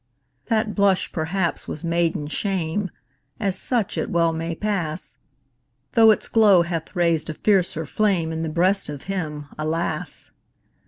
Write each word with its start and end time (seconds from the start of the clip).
That 0.47 0.73
blush, 0.73 1.11
perhaps, 1.11 1.67
was 1.67 1.83
maiden 1.83 2.25
shame 2.25 2.89
As 3.39 3.55
such 3.55 3.99
it 3.99 4.09
well 4.09 4.33
may 4.33 4.55
pass 4.55 5.17
Though 5.91 6.09
its 6.09 6.27
glow 6.27 6.63
hath 6.63 6.95
raised 6.95 7.29
a 7.29 7.35
fiercer 7.35 7.85
flame 7.85 8.31
In 8.31 8.41
the 8.41 8.49
breast 8.49 8.89
of 8.89 9.03
him, 9.03 9.45
alas! 9.59 10.31